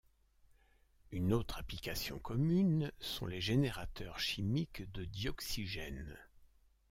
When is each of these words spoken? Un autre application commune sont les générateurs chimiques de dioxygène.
Un 1.13 1.29
autre 1.29 1.59
application 1.59 2.17
commune 2.17 2.91
sont 2.99 3.27
les 3.27 3.39
générateurs 3.39 4.17
chimiques 4.17 4.91
de 4.93 5.05
dioxygène. 5.05 6.17